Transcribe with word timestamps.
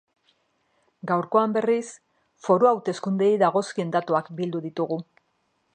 Gaurkoan, 1.11 1.53
berriz, 1.57 1.85
foru 2.47 2.71
hauteskundeei 2.71 3.37
dagozkien 3.47 3.95
datuak 3.99 4.35
bildu 4.41 4.65
ditugu. 4.67 4.99